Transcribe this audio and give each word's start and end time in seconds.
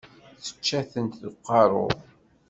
Yečča-tent 0.43 1.19
deg 1.21 1.33
uqerru. 1.39 1.85